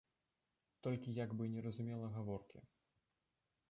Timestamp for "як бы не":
1.23-1.61